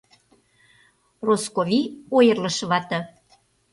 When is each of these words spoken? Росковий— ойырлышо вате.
Росковий— 1.27 1.85
ойырлышо 2.15 2.65
вате. 2.71 2.99